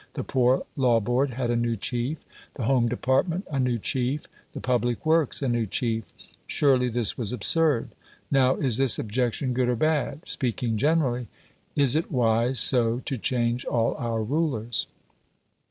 The 0.15 0.23
Poor 0.23 0.63
Law 0.75 0.99
Board 0.99 1.29
had 1.35 1.51
a 1.51 1.55
new 1.55 1.75
chief, 1.77 2.25
the 2.55 2.63
Home 2.63 2.87
Department 2.89 3.45
a 3.51 3.59
new 3.59 3.77
chief, 3.77 4.25
the 4.53 4.59
Public 4.59 5.05
Works 5.05 5.43
a 5.43 5.47
new 5.47 5.67
chief. 5.67 6.11
Surely 6.47 6.89
this 6.89 7.19
was 7.19 7.31
absurd." 7.31 7.89
Now, 8.31 8.55
is 8.55 8.77
this 8.77 8.97
objection 8.97 9.53
good 9.53 9.69
or 9.69 9.75
bad? 9.75 10.27
Speaking 10.27 10.75
generally, 10.75 11.27
is 11.75 11.95
it 11.95 12.11
wise 12.11 12.59
so 12.59 12.97
to 13.05 13.15
change 13.15 13.63
all 13.65 13.93
our 13.99 14.23
rulers? 14.23 14.87